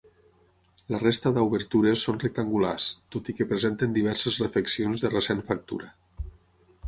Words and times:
La 0.93 0.99
resta 1.01 1.31
d'obertures 1.35 2.05
són 2.07 2.17
rectangulars, 2.23 2.87
tot 3.15 3.29
i 3.33 3.35
que 3.41 3.47
presenten 3.51 3.93
diverses 3.99 4.41
refeccions 4.45 5.05
de 5.07 5.13
recent 5.17 5.45
factura. 5.51 5.93